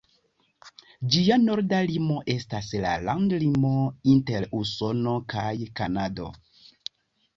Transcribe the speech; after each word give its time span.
Ĝia 1.15 1.35
norda 1.41 1.81
limo 1.91 2.17
estas 2.35 2.71
la 2.85 2.95
landlimo 3.09 3.75
inter 4.15 4.49
Usono 4.61 5.15
kaj 5.35 5.49
Kanado. 5.83 6.31